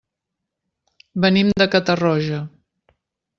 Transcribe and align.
Venim 1.25 1.51
de 1.63 1.67
Catarroja. 1.75 2.41